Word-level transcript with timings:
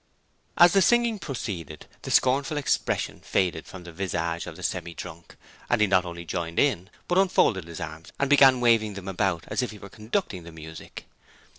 As 0.57 0.73
the 0.73 0.81
singing 0.81 1.19
proceeded, 1.19 1.85
the 2.01 2.09
scornful 2.09 2.57
expression 2.57 3.19
faded 3.19 3.67
from 3.67 3.83
the 3.83 3.91
visage 3.91 4.47
of 4.47 4.55
the 4.55 4.63
Semi 4.63 4.95
drunk, 4.95 5.35
and 5.69 5.79
he 5.79 5.85
not 5.85 6.05
only 6.05 6.25
joined 6.25 6.57
in, 6.57 6.89
but 7.07 7.19
unfolded 7.19 7.65
his 7.65 7.79
arms 7.79 8.11
and 8.19 8.27
began 8.27 8.61
waving 8.61 8.95
them 8.95 9.07
about 9.07 9.43
as 9.49 9.61
if 9.61 9.69
he 9.69 9.77
were 9.77 9.89
conducting 9.89 10.41
the 10.41 10.51
music. 10.51 11.05